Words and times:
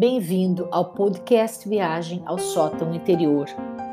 Bem-vindo 0.00 0.66
ao 0.70 0.94
podcast 0.94 1.68
Viagem 1.68 2.22
ao 2.24 2.38
Sótão 2.38 2.94
Interior. 2.94 3.44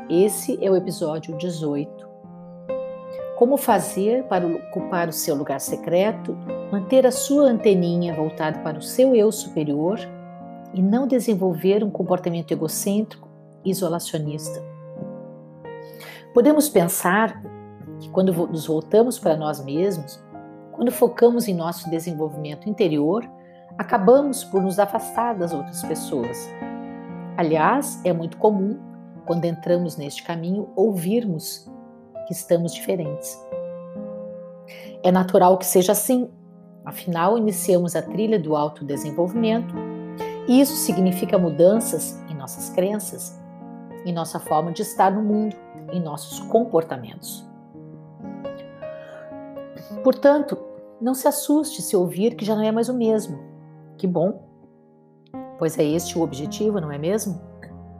Esse 0.08 0.58
é 0.64 0.70
o 0.70 0.74
episódio 0.74 1.36
18. 1.36 2.08
Como 3.36 3.58
fazer 3.58 4.24
para 4.24 4.46
ocupar 4.46 5.10
o 5.10 5.12
seu 5.12 5.34
lugar 5.34 5.60
secreto, 5.60 6.34
manter 6.72 7.06
a 7.06 7.12
sua 7.12 7.42
anteninha 7.42 8.14
voltada 8.14 8.58
para 8.60 8.78
o 8.78 8.82
seu 8.82 9.14
eu 9.14 9.30
superior 9.30 9.98
e 10.72 10.80
não 10.80 11.06
desenvolver 11.06 11.84
um 11.84 11.90
comportamento 11.90 12.52
egocêntrico 12.52 13.28
e 13.62 13.70
isolacionista. 13.70 14.64
Podemos 16.32 16.70
pensar 16.70 17.38
que 18.00 18.08
quando 18.08 18.32
nos 18.32 18.66
voltamos 18.66 19.18
para 19.18 19.36
nós 19.36 19.62
mesmos, 19.62 20.18
quando 20.72 20.90
focamos 20.90 21.48
em 21.48 21.54
nosso 21.54 21.90
desenvolvimento 21.90 22.66
interior, 22.66 23.28
acabamos 23.78 24.42
por 24.42 24.60
nos 24.60 24.80
afastar 24.80 25.38
das 25.38 25.54
outras 25.54 25.82
pessoas. 25.84 26.36
Aliás, 27.36 28.00
é 28.04 28.12
muito 28.12 28.36
comum, 28.36 28.76
quando 29.24 29.44
entramos 29.44 29.96
neste 29.96 30.24
caminho, 30.24 30.68
ouvirmos 30.74 31.70
que 32.26 32.32
estamos 32.32 32.74
diferentes. 32.74 33.38
É 35.02 35.12
natural 35.12 35.56
que 35.56 35.64
seja 35.64 35.92
assim, 35.92 36.28
afinal, 36.84 37.38
iniciamos 37.38 37.94
a 37.94 38.02
trilha 38.02 38.38
do 38.38 38.56
autodesenvolvimento 38.56 39.74
e 40.48 40.60
isso 40.60 40.74
significa 40.74 41.38
mudanças 41.38 42.20
em 42.28 42.34
nossas 42.34 42.70
crenças, 42.70 43.38
em 44.04 44.12
nossa 44.12 44.40
forma 44.40 44.72
de 44.72 44.82
estar 44.82 45.10
no 45.12 45.22
mundo, 45.22 45.54
em 45.92 46.00
nossos 46.00 46.40
comportamentos. 46.40 47.46
Portanto, 50.02 50.58
não 51.00 51.14
se 51.14 51.28
assuste 51.28 51.80
se 51.80 51.94
ouvir 51.94 52.34
que 52.34 52.44
já 52.44 52.56
não 52.56 52.62
é 52.62 52.72
mais 52.72 52.88
o 52.88 52.94
mesmo. 52.94 53.57
Que 53.98 54.06
bom! 54.06 54.48
Pois 55.58 55.76
é 55.76 55.82
este 55.82 56.16
o 56.16 56.22
objetivo, 56.22 56.80
não 56.80 56.92
é 56.92 56.96
mesmo? 56.96 57.40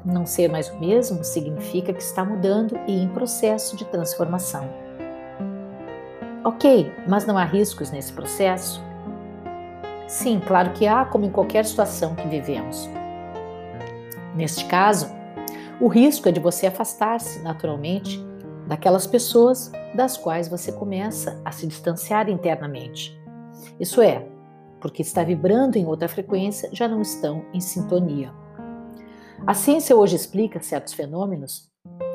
Não 0.04 0.24
ser 0.24 0.48
mais 0.48 0.70
o 0.70 0.78
mesmo 0.78 1.24
significa 1.24 1.92
que 1.92 2.00
está 2.00 2.24
mudando 2.24 2.78
e 2.86 3.02
em 3.02 3.08
processo 3.08 3.76
de 3.76 3.84
transformação. 3.84 4.64
Ok, 6.44 6.92
mas 7.08 7.26
não 7.26 7.36
há 7.36 7.44
riscos 7.44 7.90
nesse 7.90 8.12
processo? 8.12 8.80
Sim, 10.06 10.40
claro 10.40 10.70
que 10.72 10.86
há, 10.86 11.04
como 11.04 11.24
em 11.24 11.30
qualquer 11.30 11.64
situação 11.66 12.14
que 12.14 12.28
vivemos. 12.28 12.88
Neste 14.36 14.64
caso, 14.66 15.08
o 15.80 15.88
risco 15.88 16.28
é 16.28 16.32
de 16.32 16.38
você 16.38 16.68
afastar-se 16.68 17.42
naturalmente 17.42 18.24
daquelas 18.68 19.06
pessoas 19.06 19.72
das 19.94 20.16
quais 20.16 20.48
você 20.48 20.70
começa 20.70 21.42
a 21.44 21.50
se 21.50 21.66
distanciar 21.66 22.30
internamente. 22.30 23.20
Isso 23.80 24.00
é, 24.00 24.37
porque 24.80 25.02
está 25.02 25.22
vibrando 25.22 25.76
em 25.76 25.86
outra 25.86 26.08
frequência, 26.08 26.68
já 26.72 26.88
não 26.88 27.02
estão 27.02 27.44
em 27.52 27.60
sintonia. 27.60 28.32
A 29.46 29.54
ciência 29.54 29.96
hoje 29.96 30.16
explica 30.16 30.60
certos 30.60 30.94
fenômenos 30.94 31.70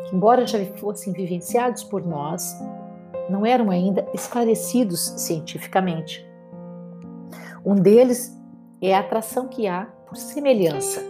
que, 0.07 0.15
embora 0.15 0.45
já 0.45 0.63
fossem 0.77 1.13
vivenciados 1.13 1.83
por 1.83 2.05
nós, 2.05 2.43
não 3.29 3.45
eram 3.45 3.69
ainda 3.69 4.07
esclarecidos 4.13 4.99
cientificamente. 5.17 6.25
Um 7.65 7.75
deles 7.75 8.37
é 8.81 8.93
a 8.93 8.99
atração 8.99 9.47
que 9.47 9.67
há 9.67 9.85
por 10.07 10.17
semelhança. 10.17 11.01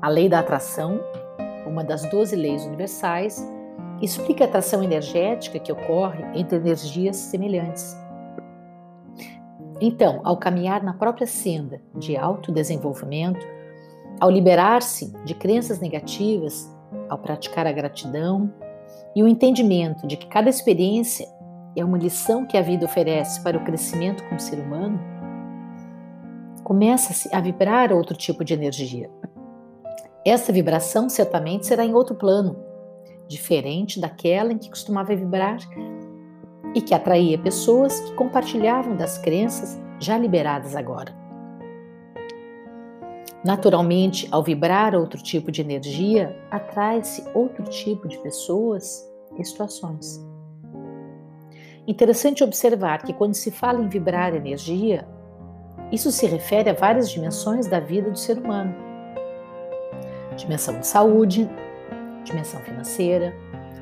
A 0.00 0.08
lei 0.08 0.28
da 0.28 0.40
atração 0.40 1.00
uma 1.74 1.82
das 1.82 2.08
12 2.08 2.36
leis 2.36 2.64
universais, 2.64 3.44
explica 4.00 4.44
a 4.44 4.46
atração 4.46 4.82
energética 4.82 5.58
que 5.58 5.72
ocorre 5.72 6.24
entre 6.34 6.56
energias 6.56 7.16
semelhantes. 7.16 7.96
Então, 9.80 10.20
ao 10.24 10.36
caminhar 10.36 10.82
na 10.82 10.94
própria 10.94 11.26
senda 11.26 11.80
de 11.94 12.16
autodesenvolvimento, 12.16 13.46
ao 14.20 14.30
liberar-se 14.30 15.12
de 15.24 15.34
crenças 15.34 15.80
negativas, 15.80 16.70
ao 17.08 17.18
praticar 17.18 17.66
a 17.66 17.72
gratidão 17.72 18.52
e 19.14 19.22
o 19.22 19.28
entendimento 19.28 20.06
de 20.06 20.16
que 20.16 20.26
cada 20.26 20.48
experiência 20.48 21.26
é 21.76 21.84
uma 21.84 21.98
lição 21.98 22.46
que 22.46 22.56
a 22.56 22.62
vida 22.62 22.84
oferece 22.84 23.42
para 23.42 23.58
o 23.58 23.64
crescimento 23.64 24.22
como 24.24 24.38
ser 24.38 24.60
humano, 24.60 24.98
começa-se 26.62 27.34
a 27.34 27.40
vibrar 27.40 27.92
outro 27.92 28.16
tipo 28.16 28.44
de 28.44 28.54
energia, 28.54 29.10
essa 30.24 30.50
vibração 30.50 31.10
certamente 31.10 31.66
será 31.66 31.84
em 31.84 31.92
outro 31.92 32.14
plano, 32.14 32.56
diferente 33.28 34.00
daquela 34.00 34.52
em 34.52 34.58
que 34.58 34.68
costumava 34.68 35.14
vibrar 35.14 35.58
e 36.74 36.80
que 36.80 36.94
atraía 36.94 37.38
pessoas 37.38 38.00
que 38.00 38.14
compartilhavam 38.14 38.96
das 38.96 39.18
crenças 39.18 39.80
já 39.98 40.18
liberadas 40.18 40.74
agora. 40.74 41.14
Naturalmente, 43.44 44.26
ao 44.30 44.42
vibrar 44.42 44.94
outro 44.94 45.22
tipo 45.22 45.52
de 45.52 45.60
energia, 45.60 46.34
atrai-se 46.50 47.24
outro 47.34 47.64
tipo 47.64 48.08
de 48.08 48.18
pessoas 48.18 49.06
e 49.38 49.44
situações. 49.44 50.24
Interessante 51.86 52.42
observar 52.42 53.02
que 53.02 53.12
quando 53.12 53.34
se 53.34 53.50
fala 53.50 53.82
em 53.82 53.88
vibrar 53.88 54.34
energia, 54.34 55.06
isso 55.92 56.10
se 56.10 56.26
refere 56.26 56.70
a 56.70 56.74
várias 56.74 57.10
dimensões 57.10 57.66
da 57.66 57.78
vida 57.78 58.10
do 58.10 58.18
ser 58.18 58.38
humano 58.38 58.84
dimensão 60.34 60.78
de 60.78 60.86
saúde, 60.86 61.48
dimensão 62.24 62.60
financeira, 62.60 63.34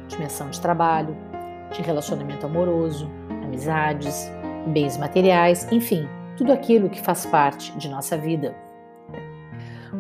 dimensão 0.09 0.51
de 0.51 0.61
trabalho, 0.61 1.17
de 1.73 1.81
relacionamento 1.81 2.45
amoroso, 2.45 3.09
amizades, 3.43 4.31
bens 4.67 4.97
materiais, 4.97 5.71
enfim, 5.73 6.07
tudo 6.37 6.53
aquilo 6.53 6.91
que 6.91 7.01
faz 7.01 7.25
parte 7.27 7.77
de 7.79 7.89
nossa 7.89 8.17
vida. 8.17 8.55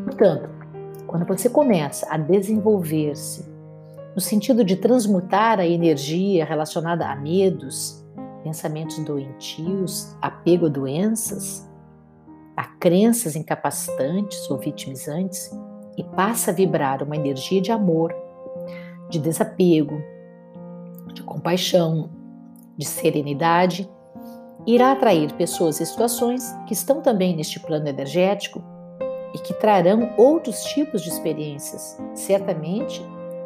Portanto, 0.04 0.50
quando 1.06 1.26
você 1.26 1.48
começa 1.48 2.06
a 2.10 2.16
desenvolver-se 2.16 3.50
no 4.14 4.20
sentido 4.20 4.64
de 4.64 4.76
transmutar 4.76 5.58
a 5.58 5.66
energia 5.66 6.44
relacionada 6.44 7.06
a 7.06 7.16
medos, 7.16 8.04
pensamentos 8.42 8.98
doentios, 8.98 10.14
apego 10.20 10.66
a 10.66 10.68
doenças, 10.68 11.68
a 12.56 12.64
crenças 12.64 13.36
incapacitantes 13.36 14.50
ou 14.50 14.58
vitimizantes, 14.58 15.50
e 15.96 16.04
passa 16.04 16.50
a 16.50 16.54
vibrar 16.54 17.02
uma 17.02 17.16
energia 17.16 17.60
de 17.60 17.70
amor, 17.70 18.14
de 19.12 19.18
desapego, 19.18 20.02
de 21.12 21.22
compaixão, 21.22 22.08
de 22.76 22.86
serenidade, 22.86 23.88
irá 24.66 24.92
atrair 24.92 25.32
pessoas 25.34 25.80
e 25.80 25.86
situações 25.86 26.50
que 26.66 26.72
estão 26.72 27.02
também 27.02 27.36
neste 27.36 27.60
plano 27.60 27.86
energético 27.86 28.64
e 29.34 29.38
que 29.38 29.52
trarão 29.52 30.14
outros 30.16 30.64
tipos 30.64 31.02
de 31.02 31.10
experiências, 31.10 32.00
certamente 32.14 33.04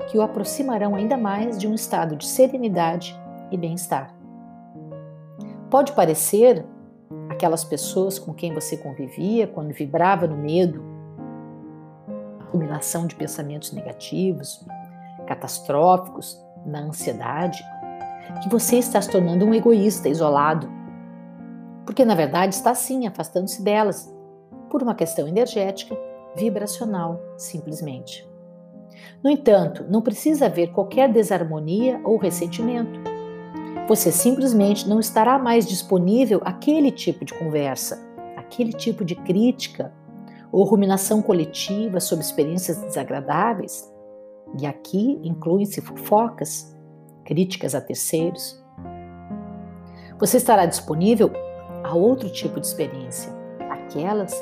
que 0.09 0.17
o 0.17 0.23
aproximarão 0.23 0.95
ainda 0.95 1.17
mais 1.17 1.59
de 1.59 1.67
um 1.67 1.75
estado 1.75 2.15
de 2.15 2.27
serenidade 2.27 3.19
e 3.51 3.57
bem-estar. 3.57 4.15
Pode 5.69 5.93
parecer 5.93 6.65
aquelas 7.29 7.65
pessoas 7.65 8.21
com 8.21 8.33
quem 8.33 8.55
você 8.55 8.77
convivia 8.77 9.49
quando 9.49 9.73
vibrava 9.73 10.29
no 10.29 10.37
medo 10.37 10.97
acumulação 12.39 13.07
de 13.07 13.17
pensamentos 13.17 13.73
negativos, 13.73 14.65
catastróficos, 15.27 16.41
na 16.65 16.81
ansiedade, 16.81 17.63
que 18.43 18.49
você 18.49 18.77
está 18.77 19.01
se 19.01 19.11
tornando 19.11 19.45
um 19.45 19.55
egoísta, 19.55 20.09
isolado. 20.09 20.69
Porque 21.85 22.05
na 22.05 22.15
verdade 22.15 22.55
está 22.55 22.75
sim 22.75 23.07
afastando-se 23.07 23.63
delas, 23.63 24.13
por 24.71 24.83
uma 24.83 24.95
questão 24.95 25.29
energética, 25.29 25.97
vibracional, 26.35 27.21
simplesmente. 27.37 28.29
No 29.23 29.31
entanto, 29.31 29.85
não 29.89 30.03
precisa 30.03 30.47
haver 30.47 30.73
qualquer 30.73 31.11
desarmonia 31.11 32.01
ou 32.05 32.17
ressentimento. 32.17 33.01
Você 33.89 34.11
simplesmente 34.11 34.89
não 34.89 34.99
estará 34.99 35.39
mais 35.39 35.67
disponível 35.67 36.41
àquele 36.45 36.91
tipo 36.91 37.25
de 37.25 37.33
conversa, 37.35 38.05
aquele 38.37 38.73
tipo 38.73 39.05
de 39.05 39.15
crítica 39.15 39.93
ou 40.51 40.65
ruminação 40.65 41.23
coletiva 41.23 42.01
sobre 42.01 42.25
experiências 42.25 42.79
desagradáveis, 42.83 43.91
e 44.59 44.67
aqui 44.67 45.21
incluem-se 45.23 45.81
fofocas, 45.81 46.77
críticas 47.25 47.75
a 47.75 47.81
terceiros. 47.81 48.63
Você 50.19 50.37
estará 50.39 50.65
disponível 50.67 51.31
a 51.85 51.95
outro 51.95 52.31
tipo 52.31 52.61
de 52.61 52.67
experiência, 52.67 53.33
aquelas 53.71 54.33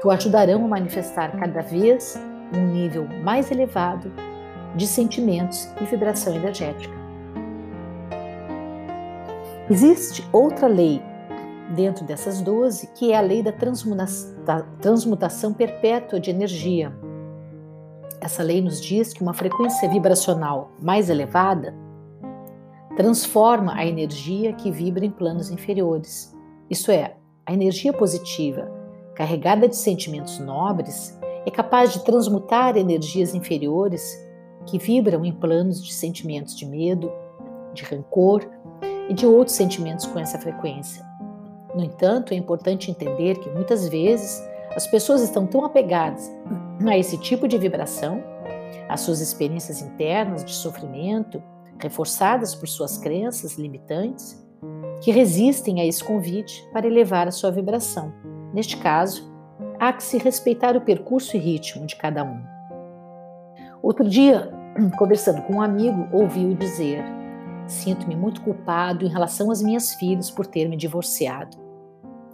que 0.00 0.06
o 0.06 0.10
ajudarão 0.10 0.64
a 0.64 0.68
manifestar 0.68 1.36
cada 1.38 1.62
vez 1.62 2.18
um 2.52 2.66
nível 2.66 3.06
mais 3.22 3.50
elevado 3.50 4.12
de 4.76 4.86
sentimentos 4.86 5.68
e 5.80 5.84
vibração 5.84 6.34
energética. 6.34 6.94
Existe 9.70 10.28
outra 10.30 10.66
lei 10.66 11.02
dentro 11.74 12.04
dessas 12.04 12.42
12, 12.42 12.88
que 12.88 13.12
é 13.12 13.16
a 13.16 13.20
lei 13.20 13.42
da 13.42 13.52
transmutação 14.80 15.54
perpétua 15.54 16.20
de 16.20 16.30
energia. 16.30 16.92
Essa 18.24 18.42
lei 18.42 18.62
nos 18.62 18.80
diz 18.80 19.12
que 19.12 19.20
uma 19.20 19.34
frequência 19.34 19.86
vibracional 19.86 20.70
mais 20.80 21.10
elevada 21.10 21.74
transforma 22.96 23.74
a 23.74 23.84
energia 23.84 24.54
que 24.54 24.70
vibra 24.70 25.04
em 25.04 25.10
planos 25.10 25.50
inferiores. 25.50 26.34
Isso 26.70 26.90
é, 26.90 27.16
a 27.44 27.52
energia 27.52 27.92
positiva 27.92 28.66
carregada 29.14 29.68
de 29.68 29.76
sentimentos 29.76 30.38
nobres, 30.38 31.18
é 31.44 31.50
capaz 31.50 31.92
de 31.92 32.02
transmutar 32.02 32.78
energias 32.78 33.34
inferiores 33.34 34.18
que 34.64 34.78
vibram 34.78 35.22
em 35.22 35.32
planos 35.32 35.84
de 35.84 35.92
sentimentos 35.92 36.56
de 36.56 36.64
medo, 36.64 37.12
de 37.74 37.84
rancor 37.84 38.42
e 39.06 39.12
de 39.12 39.26
outros 39.26 39.54
sentimentos 39.54 40.06
com 40.06 40.18
essa 40.18 40.38
frequência. 40.38 41.04
No 41.74 41.84
entanto, 41.84 42.32
é 42.32 42.36
importante 42.38 42.90
entender 42.90 43.38
que 43.38 43.50
muitas 43.50 43.86
vezes 43.86 44.42
as 44.74 44.86
pessoas 44.86 45.20
estão 45.20 45.46
tão 45.46 45.62
apegadas 45.62 46.33
a 46.86 46.98
esse 46.98 47.18
tipo 47.18 47.46
de 47.46 47.56
vibração, 47.58 48.22
às 48.88 49.00
suas 49.00 49.20
experiências 49.20 49.80
internas 49.80 50.44
de 50.44 50.52
sofrimento, 50.52 51.42
reforçadas 51.78 52.54
por 52.54 52.68
suas 52.68 52.98
crenças 52.98 53.56
limitantes, 53.56 54.42
que 55.00 55.10
resistem 55.10 55.80
a 55.80 55.86
esse 55.86 56.02
convite 56.02 56.66
para 56.72 56.86
elevar 56.86 57.28
a 57.28 57.32
sua 57.32 57.50
vibração. 57.50 58.12
Neste 58.52 58.76
caso, 58.76 59.30
há 59.78 59.92
que 59.92 60.02
se 60.02 60.18
respeitar 60.18 60.76
o 60.76 60.80
percurso 60.80 61.36
e 61.36 61.40
ritmo 61.40 61.86
de 61.86 61.96
cada 61.96 62.24
um. 62.24 62.40
Outro 63.82 64.08
dia, 64.08 64.50
conversando 64.96 65.42
com 65.42 65.54
um 65.54 65.62
amigo, 65.62 66.08
ouvi-o 66.12 66.54
dizer: 66.54 67.04
Sinto-me 67.66 68.16
muito 68.16 68.40
culpado 68.40 69.04
em 69.04 69.08
relação 69.08 69.50
às 69.50 69.62
minhas 69.62 69.94
filhas 69.94 70.30
por 70.30 70.46
ter 70.46 70.68
me 70.68 70.76
divorciado. 70.76 71.56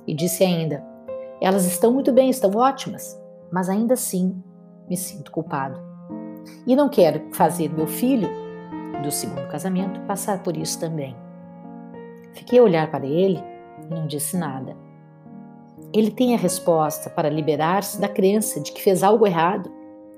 E 0.07 0.15
disse 0.15 0.45
ainda: 0.45 0.85
Elas 1.41 1.65
estão 1.65 1.93
muito 1.93 2.13
bem, 2.13 2.31
estão 2.31 2.51
ótimas, 2.53 3.20
mas 3.53 3.69
ainda 3.69 3.95
assim 3.95 4.43
me 4.89 4.97
sinto 4.97 5.31
culpado. 5.31 5.81
E 6.67 6.75
não 6.75 6.89
quero 6.89 7.23
fazer 7.33 7.73
meu 7.73 7.87
filho, 7.87 8.29
do 9.03 9.11
segundo 9.11 9.49
casamento, 9.49 10.01
passar 10.03 10.43
por 10.43 10.57
isso 10.57 10.79
também. 10.79 11.17
Fiquei 12.35 12.59
a 12.59 12.63
olhar 12.63 12.91
para 12.91 13.07
ele 13.07 13.43
e 13.83 13.95
não 13.95 14.07
disse 14.07 14.37
nada. 14.37 14.77
Ele 15.93 16.11
tem 16.11 16.35
a 16.35 16.39
resposta 16.39 17.11
para 17.11 17.29
liberar-se 17.29 18.01
da 18.01 18.09
crença 18.09 18.61
de 18.61 18.73
que 18.73 18.83
fez 18.83 19.03
algo 19.03 19.27
errado 19.27 19.71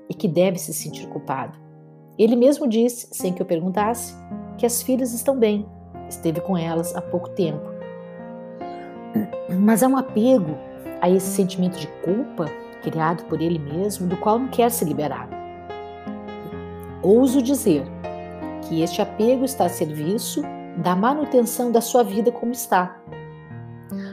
e 0.09 0.13
que 0.13 0.27
deve 0.27 0.59
se 0.59 0.73
sentir 0.73 1.07
culpado. 1.07 1.57
Ele 2.17 2.35
mesmo 2.35 2.67
disse, 2.67 3.07
sem 3.11 3.33
que 3.33 3.41
eu 3.41 3.45
perguntasse, 3.45 4.13
que 4.57 4.65
as 4.65 4.83
filhas 4.83 5.13
estão 5.13 5.37
bem, 5.37 5.65
esteve 6.07 6.41
com 6.41 6.55
elas 6.55 6.95
há 6.95 7.01
pouco 7.01 7.29
tempo. 7.29 7.71
Mas 9.59 9.81
há 9.81 9.87
um 9.87 9.97
apego 9.97 10.55
a 11.01 11.09
esse 11.09 11.27
sentimento 11.27 11.79
de 11.79 11.87
culpa 12.03 12.45
criado 12.83 13.23
por 13.25 13.41
ele 13.41 13.57
mesmo, 13.57 14.07
do 14.07 14.17
qual 14.17 14.37
não 14.37 14.49
quer 14.49 14.69
se 14.69 14.85
liberar. 14.85 15.27
Ouso 17.01 17.41
dizer 17.41 17.83
que 18.61 18.81
este 18.81 19.01
apego 19.01 19.43
está 19.43 19.65
a 19.65 19.69
serviço 19.69 20.41
da 20.77 20.95
manutenção 20.95 21.71
da 21.71 21.81
sua 21.81 22.03
vida 22.03 22.31
como 22.31 22.51
está. 22.51 22.97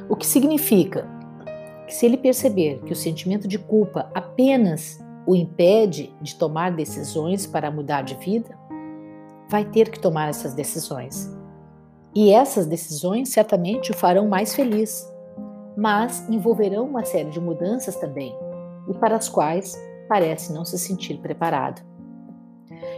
O 0.09 0.17
que 0.17 0.27
significa 0.27 1.07
que, 1.87 1.95
se 1.95 2.07
ele 2.07 2.17
perceber 2.17 2.81
que 2.85 2.93
o 2.93 2.97
sentimento 2.97 3.47
de 3.47 3.59
culpa 3.59 4.11
apenas 4.15 4.99
o 5.27 5.35
impede 5.35 6.13
de 6.21 6.35
tomar 6.35 6.73
decisões 6.73 7.47
para 7.47 7.71
mudar 7.71 8.03
de 8.03 8.15
vida, 8.17 8.59
vai 9.49 9.65
ter 9.65 9.91
que 9.91 9.99
tomar 9.99 10.29
essas 10.29 10.55
decisões. 10.55 11.31
E 12.15 12.33
essas 12.33 12.67
decisões 12.67 13.29
certamente 13.29 13.93
o 13.93 13.95
farão 13.95 14.29
mais 14.29 14.55
feliz, 14.55 15.09
mas 15.77 16.29
envolverão 16.29 16.85
uma 16.85 17.05
série 17.05 17.31
de 17.31 17.41
mudanças 17.41 17.97
também, 17.97 18.35
e 18.89 18.95
para 18.95 19.17
as 19.17 19.29
quais 19.29 19.81
parece 20.09 20.53
não 20.53 20.65
se 20.65 20.79
sentir 20.79 21.19
preparado. 21.19 21.83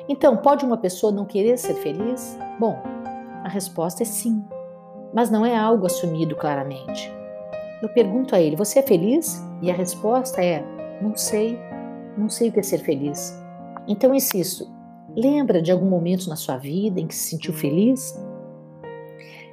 Então, 0.09 0.37
pode 0.37 0.65
uma 0.65 0.77
pessoa 0.77 1.13
não 1.13 1.25
querer 1.25 1.59
ser 1.59 1.75
feliz? 1.75 2.39
Bom, 2.59 2.81
a 3.45 3.49
resposta 3.49 4.03
é 4.03 4.07
sim, 4.07 4.45
mas 5.13 5.31
não 5.31 5.45
é 5.45 5.57
algo 5.57 5.87
assumido 5.87 6.37
claramente. 6.37 7.13
Eu 7.83 7.89
pergunto 7.89 8.35
a 8.35 8.41
ele: 8.41 8.57
Você 8.57 8.79
é 8.79 8.83
feliz? 8.83 9.43
E 9.61 9.71
a 9.71 9.75
resposta 9.75 10.43
é: 10.43 10.65
Não 11.03 11.17
sei, 11.17 11.59
não 12.17 12.29
sei 12.29 12.49
o 12.49 12.53
que 12.53 12.61
é 12.61 12.63
ser 12.63 12.79
feliz. 12.79 13.37
Então 13.89 14.15
insisto: 14.15 14.71
lembra 15.17 15.61
de 15.61 15.73
algum 15.73 15.89
momento 15.89 16.29
na 16.29 16.37
sua 16.37 16.57
vida 16.57 17.01
em 17.01 17.07
que 17.07 17.15
se 17.15 17.31
sentiu 17.31 17.53
feliz? 17.53 18.17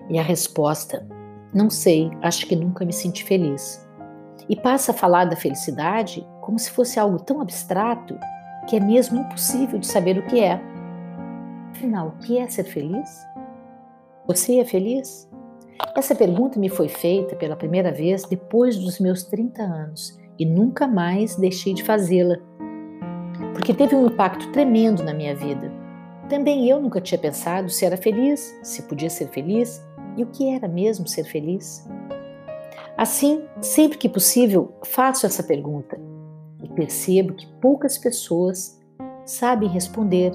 E 0.10 0.20
a 0.20 0.24
resposta: 0.24 1.08
Não 1.54 1.70
sei, 1.70 2.12
acho 2.22 2.46
que 2.46 2.56
nunca 2.56 2.86
me 2.86 2.94
senti 2.94 3.24
feliz. 3.24 3.88
E 4.48 4.56
passa 4.56 4.92
a 4.92 4.96
falar 4.96 5.26
da 5.26 5.36
felicidade 5.36 6.28
como 6.42 6.58
se 6.58 6.72
fosse 6.72 7.00
algo 7.00 7.20
tão 7.20 7.42
abstrato 7.42 8.18
que 8.68 8.76
é 8.76 8.80
mesmo 8.80 9.20
impossível 9.20 9.80
de 9.80 9.88
saber 9.88 10.18
o 10.18 10.26
que 10.28 10.40
é. 10.40 10.62
Afinal, 11.72 12.10
o 12.10 12.18
que 12.20 12.38
é 12.38 12.48
ser 12.48 12.64
feliz? 12.64 13.26
Você 14.28 14.60
é 14.60 14.66
feliz? 14.66 15.28
Essa 15.96 16.14
pergunta 16.14 16.60
me 16.60 16.70
foi 16.70 16.88
feita 16.88 17.36
pela 17.36 17.56
primeira 17.56 17.92
vez 17.92 18.24
depois 18.24 18.78
dos 18.78 19.00
meus 19.00 19.24
30 19.24 19.64
anos 19.64 20.20
e 20.38 20.46
nunca 20.46 20.88
mais 20.88 21.36
deixei 21.36 21.74
de 21.74 21.84
fazê-la, 21.84 22.38
porque 23.54 23.74
teve 23.74 23.96
um 23.96 24.08
impacto 24.08 24.52
tremendo 24.52 25.04
na 25.04 25.14
minha 25.14 25.36
vida. 25.36 25.72
Também 26.30 26.70
eu 26.70 26.80
nunca 26.80 27.02
tinha 27.02 27.18
pensado 27.18 27.70
se 27.70 27.86
era 27.86 27.98
feliz, 27.98 28.56
se 28.62 28.84
podia 28.84 29.10
ser 29.10 29.30
feliz 29.30 29.84
e 30.16 30.24
o 30.24 30.28
que 30.28 30.50
era 30.54 30.68
mesmo 30.68 31.08
ser 31.08 31.24
feliz. 31.24 31.88
Assim, 33.00 33.46
sempre 33.62 33.98
que 33.98 34.10
possível, 34.10 34.74
faço 34.84 35.26
essa 35.26 35.42
pergunta 35.42 35.98
e 36.62 36.68
percebo 36.68 37.34
que 37.34 37.48
poucas 37.62 37.98
pessoas 37.98 38.78
sabem 39.26 39.70
responder 39.70 40.34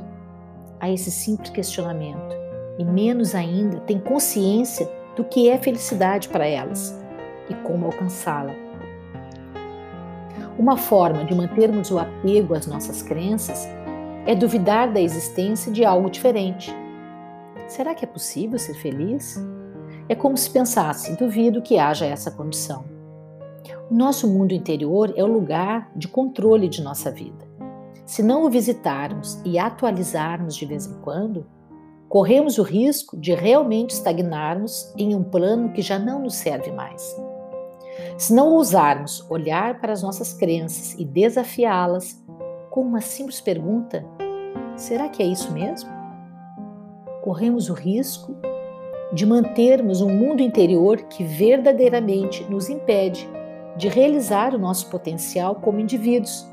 a 0.81 0.91
esse 0.91 1.11
simples 1.11 1.51
questionamento 1.51 2.35
e 2.79 2.85
menos 2.87 3.35
ainda 3.35 3.81
têm 3.81 3.99
consciência 3.99 4.91
do 5.15 5.23
que 5.25 5.47
é 5.47 5.59
felicidade 5.59 6.31
para 6.31 6.47
elas 6.47 6.99
e 7.51 7.55
como 7.57 7.85
alcançá-la. 7.85 8.55
Uma 10.59 10.79
forma 10.79 11.23
de 11.23 11.35
mantermos 11.35 11.91
o 11.91 11.99
apego 11.99 12.55
às 12.55 12.67
nossas 12.67 13.03
crenças 13.03 13.69
é 14.25 14.35
duvidar 14.35 14.91
da 14.91 15.03
existência 15.03 15.71
de 15.71 15.85
algo 15.85 16.09
diferente. 16.09 16.75
Será 17.69 17.95
que 17.95 18.07
é 18.07 18.09
possível 18.09 18.59
ser 18.59 18.73
feliz? 18.73 19.39
É 20.09 20.15
como 20.15 20.37
se 20.37 20.51
pensasse: 20.51 21.17
duvido 21.17 21.63
que 21.63 21.79
haja 21.79 22.05
essa 22.07 22.31
condição. 22.31 22.85
O 23.91 23.95
nosso 23.95 24.29
mundo 24.29 24.53
interior 24.53 25.13
é 25.17 25.23
o 25.23 25.33
lugar 25.33 25.91
de 25.97 26.09
controle 26.09 26.69
de 26.69 26.83
nossa 26.83 27.11
vida. 27.11 27.45
Se 28.05 28.23
não 28.23 28.45
o 28.45 28.51
visitarmos 28.51 29.41
e 29.45 29.59
atualizarmos 29.59 30.55
de 30.57 30.67
vez 30.67 30.87
em 30.87 31.01
quando, 31.01 31.47
corremos 32.09 32.59
o 32.59 32.63
risco 32.63 33.17
de 33.17 33.35
realmente 33.35 33.91
estagnarmos 33.91 34.93
em 34.97 35.15
um 35.15 35.23
plano 35.23 35.73
que 35.73 35.81
já 35.81 35.99
não 35.99 36.21
nos 36.21 36.35
serve 36.35 36.71
mais. 36.71 37.17
Se 38.19 38.35
não 38.35 38.53
ousarmos 38.53 39.25
olhar 39.31 39.81
para 39.81 39.93
as 39.93 40.03
nossas 40.03 40.35
crenças 40.35 40.95
e 40.99 41.05
desafiá-las 41.05 42.23
com 42.71 42.83
uma 42.83 43.01
simples 43.01 43.41
pergunta: 43.41 44.05
será 44.77 45.09
que 45.09 45.23
é 45.23 45.27
isso 45.27 45.51
mesmo? 45.53 45.91
Corremos 47.23 47.71
o 47.71 47.75
risco 47.75 48.37
de 49.15 49.25
mantermos 49.25 50.01
um 50.01 50.13
mundo 50.13 50.43
interior 50.43 51.03
que 51.03 51.23
verdadeiramente 51.23 52.45
nos 52.51 52.69
impede 52.69 53.29
de 53.77 53.89
realizar 53.89 54.53
o 54.55 54.59
nosso 54.59 54.91
potencial 54.91 55.55
como 55.55 55.79
indivíduos, 55.79 56.45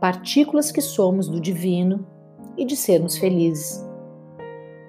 partículas 0.00 0.70
que 0.70 0.80
somos 0.80 1.28
do 1.28 1.40
divino 1.40 2.06
e 2.56 2.64
de 2.64 2.76
sermos 2.76 3.18
felizes. 3.18 3.84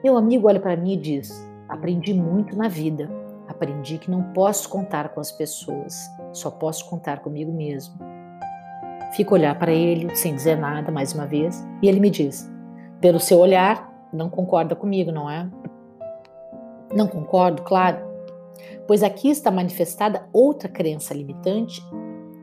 Meu 0.03 0.17
amigo 0.17 0.47
olha 0.47 0.59
para 0.59 0.77
mim 0.77 0.93
e 0.93 0.97
diz: 0.97 1.31
Aprendi 1.67 2.13
muito 2.13 2.55
na 2.55 2.67
vida. 2.67 3.09
Aprendi 3.47 3.97
que 3.97 4.11
não 4.11 4.21
posso 4.33 4.69
contar 4.69 5.09
com 5.09 5.19
as 5.19 5.31
pessoas, 5.31 5.99
só 6.31 6.51
posso 6.51 6.87
contar 6.89 7.21
comigo 7.21 7.51
mesmo. 7.51 7.95
Fico 9.15 9.33
a 9.33 9.37
olhar 9.37 9.57
para 9.57 9.71
ele, 9.71 10.15
sem 10.15 10.35
dizer 10.35 10.57
nada, 10.57 10.91
mais 10.91 11.13
uma 11.13 11.25
vez, 11.25 11.65
e 11.81 11.87
ele 11.87 11.99
me 11.99 12.11
diz: 12.11 12.51
Pelo 13.01 13.19
seu 13.19 13.39
olhar, 13.39 13.91
não 14.13 14.29
concorda 14.29 14.75
comigo, 14.75 15.11
não 15.11 15.29
é? 15.29 15.49
Não 16.95 17.07
concordo, 17.07 17.61
claro, 17.63 17.97
pois 18.87 19.03
aqui 19.03 19.29
está 19.29 19.51
manifestada 19.51 20.29
outra 20.31 20.69
crença 20.69 21.13
limitante 21.13 21.83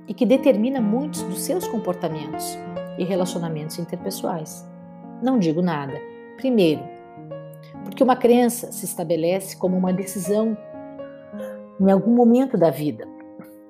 e 0.07 0.13
que 0.13 0.27
determina 0.27 0.79
muitos 0.79 1.23
dos 1.23 1.41
seus 1.41 1.67
comportamentos 1.67 2.59
e 2.99 3.05
relacionamentos 3.05 3.79
interpessoais. 3.79 4.69
Não 5.23 5.39
digo 5.39 5.63
nada. 5.63 5.99
Primeiro, 6.37 6.83
porque 7.83 8.05
uma 8.05 8.15
crença 8.15 8.71
se 8.71 8.85
estabelece 8.85 9.57
como 9.57 9.75
uma 9.75 9.93
decisão 9.93 10.55
em 11.81 11.91
algum 11.91 12.15
momento 12.15 12.59
da 12.59 12.71
vida, 12.71 13.09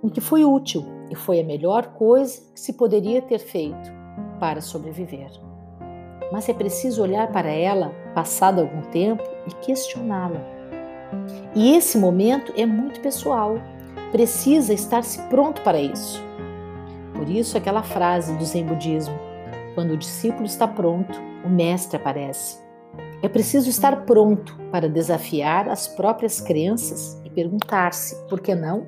em 0.03 0.09
que 0.09 0.21
foi 0.21 0.45
útil 0.45 0.85
e 1.11 1.15
foi 1.15 1.39
a 1.39 1.45
melhor 1.45 1.95
coisa 1.95 2.41
que 2.53 2.59
se 2.59 2.73
poderia 2.73 3.23
ter 3.23 3.39
feito 3.39 3.93
para 4.41 4.61
sobreviver. 4.61 5.31
Mas 6.33 6.49
é 6.49 6.55
preciso 6.55 7.03
olhar 7.03 7.31
para 7.31 7.51
ela, 7.51 7.91
passado 8.15 8.61
algum 8.61 8.83
tempo, 8.91 9.23
e 9.47 9.55
questioná-la. 9.65 10.52
E 11.55 11.77
esse 11.77 11.99
momento 11.99 12.53
é 12.57 12.67
muito 12.67 13.01
pessoal, 13.01 13.57
precisa 14.11 14.73
estar-se 14.73 15.21
pronto 15.29 15.63
para 15.63 15.81
isso. 15.81 16.23
Por 17.15 17.29
isso, 17.29 17.57
aquela 17.57 17.83
frase 17.83 18.35
do 18.37 18.45
Zen 18.45 18.67
Budismo: 18.67 19.15
quando 19.75 19.93
o 19.93 19.97
discípulo 19.97 20.45
está 20.45 20.67
pronto, 20.67 21.21
o 21.45 21.49
mestre 21.49 21.97
aparece. 21.97 22.61
É 23.23 23.29
preciso 23.29 23.71
estar 23.71 24.05
pronto 24.05 24.59
para 24.71 24.89
desafiar 24.89 25.69
as 25.69 25.87
próprias 25.87 26.41
crenças 26.41 27.21
e 27.25 27.31
perguntar-se: 27.31 28.17
por 28.29 28.41
que 28.41 28.55
não? 28.55 28.87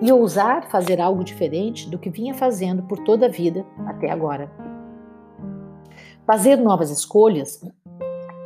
e 0.00 0.10
ousar 0.10 0.68
fazer 0.70 1.00
algo 1.00 1.22
diferente 1.22 1.88
do 1.88 1.98
que 1.98 2.08
vinha 2.08 2.32
fazendo 2.34 2.82
por 2.84 2.98
toda 3.00 3.26
a 3.26 3.28
vida 3.28 3.66
até 3.86 4.10
agora. 4.10 4.50
Fazer 6.26 6.56
novas 6.56 6.90
escolhas, 6.90 7.62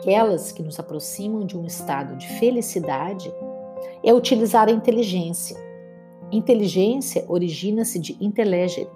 aquelas 0.05 0.53
que 0.53 0.63
nos 0.63 0.79
aproximam 0.79 1.47
de 1.47 1.57
um 1.57 1.65
estado 1.65 2.15
de 2.17 2.29
felicidade, 2.39 3.33
é 4.05 4.13
utilizar 4.13 4.69
a 4.69 4.71
inteligência. 4.71 5.57
Inteligência 6.31 7.25
origina-se 7.27 7.99
de 7.99 8.17
intellegere, 8.21 8.91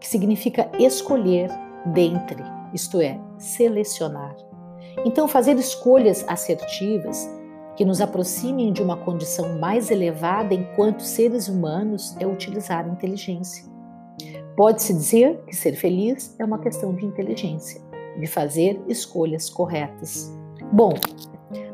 que 0.00 0.08
significa 0.08 0.68
escolher 0.78 1.48
dentre, 1.86 2.42
isto 2.72 3.00
é, 3.00 3.20
selecionar. 3.38 4.34
Então, 5.04 5.28
fazer 5.28 5.56
escolhas 5.56 6.24
assertivas 6.26 7.30
que 7.76 7.84
nos 7.84 8.00
aproximem 8.00 8.72
de 8.72 8.82
uma 8.82 8.96
condição 8.96 9.58
mais 9.58 9.90
elevada 9.90 10.54
enquanto 10.54 11.02
seres 11.02 11.48
humanos 11.48 12.16
é 12.18 12.26
utilizar 12.26 12.84
a 12.84 12.88
inteligência. 12.88 13.64
Pode-se 14.56 14.94
dizer 14.94 15.42
que 15.46 15.54
ser 15.54 15.74
feliz 15.74 16.34
é 16.38 16.44
uma 16.44 16.60
questão 16.60 16.94
de 16.94 17.04
inteligência, 17.04 17.80
de 18.18 18.26
fazer 18.26 18.80
escolhas 18.88 19.48
corretas. 19.50 20.32
Bom, 20.72 20.92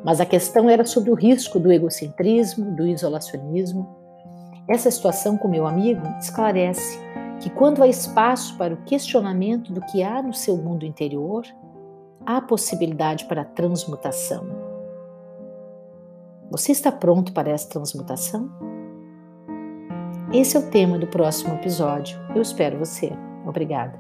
mas 0.05 0.21
a 0.21 0.27
questão 0.27 0.69
era 0.69 0.85
sobre 0.85 1.11
o 1.11 1.15
risco 1.15 1.59
do 1.59 1.73
egocentrismo, 1.73 2.75
do 2.75 2.87
isolacionismo. 2.87 3.89
Essa 4.69 4.91
situação 4.91 5.37
com 5.37 5.49
meu 5.49 5.67
amigo 5.67 6.07
esclarece 6.21 6.99
que 7.41 7.51
quando 7.51 7.83
há 7.83 7.89
espaço 7.89 8.57
para 8.57 8.75
o 8.75 8.83
questionamento 8.85 9.73
do 9.73 9.81
que 9.81 10.03
há 10.03 10.23
no 10.23 10.33
seu 10.33 10.57
mundo 10.57 10.85
interior, 10.85 11.45
há 12.25 12.41
possibilidade 12.41 13.25
para 13.25 13.43
a 13.43 13.47
transmutação. 13.47 14.47
Você 16.51 16.73
está 16.73 16.91
pronto 16.91 17.33
para 17.33 17.51
essa 17.51 17.69
transmutação? 17.69 18.51
Esse 20.33 20.57
é 20.57 20.61
o 20.61 20.71
tema 20.71 20.99
do 20.99 21.07
próximo 21.07 21.55
episódio. 21.55 22.19
Eu 22.35 22.43
espero 22.43 22.79
você. 22.79 23.13
Obrigada. 23.47 24.00